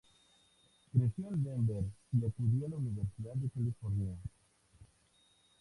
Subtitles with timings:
[0.91, 4.17] Creció en Denver y acudió a la Universidad de California.